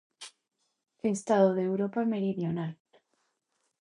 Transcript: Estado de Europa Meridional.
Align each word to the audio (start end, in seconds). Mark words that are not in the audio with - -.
Estado 1.03 1.53
de 1.53 1.61
Europa 1.69 2.01
Meridional. 2.13 2.73